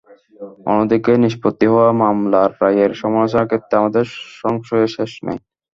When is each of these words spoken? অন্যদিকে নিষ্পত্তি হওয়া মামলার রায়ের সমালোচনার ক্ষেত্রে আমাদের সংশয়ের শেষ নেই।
অন্যদিকে 0.69 1.11
নিষ্পত্তি 1.23 1.65
হওয়া 1.71 1.89
মামলার 2.01 2.49
রায়ের 2.61 2.91
সমালোচনার 3.01 3.49
ক্ষেত্রে 3.49 3.73
আমাদের 3.81 4.05
সংশয়ের 4.41 4.89
শেষ 4.95 5.11
নেই। 5.25 5.39